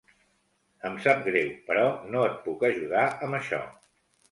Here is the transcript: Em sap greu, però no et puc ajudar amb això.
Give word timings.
Em 0.89 0.95
sap 1.03 1.21
greu, 1.27 1.51
però 1.67 1.85
no 2.15 2.25
et 2.31 2.41
puc 2.49 2.67
ajudar 2.73 3.07
amb 3.29 3.41
això. 3.43 3.63